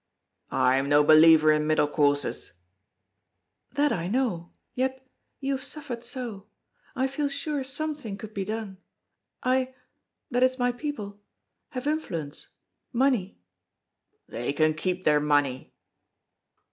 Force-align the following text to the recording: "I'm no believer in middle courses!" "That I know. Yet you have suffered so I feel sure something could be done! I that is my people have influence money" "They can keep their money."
"I'm 0.49 0.89
no 0.89 1.03
believer 1.03 1.51
in 1.51 1.67
middle 1.67 1.87
courses!" 1.87 2.53
"That 3.73 3.91
I 3.91 4.07
know. 4.07 4.49
Yet 4.73 5.05
you 5.39 5.53
have 5.57 5.63
suffered 5.63 6.01
so 6.01 6.47
I 6.95 7.05
feel 7.05 7.29
sure 7.29 7.63
something 7.63 8.17
could 8.17 8.33
be 8.33 8.43
done! 8.43 8.79
I 9.43 9.75
that 10.31 10.41
is 10.41 10.57
my 10.57 10.71
people 10.71 11.21
have 11.73 11.85
influence 11.85 12.47
money" 12.91 13.37
"They 14.35 14.53
can 14.53 14.73
keep 14.73 15.03
their 15.03 15.19
money." 15.19 15.71